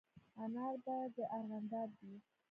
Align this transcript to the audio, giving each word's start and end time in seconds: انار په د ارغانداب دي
انار 0.43 0.75
په 0.85 0.93
د 1.15 1.17
ارغانداب 1.37 1.89
دي 1.99 2.13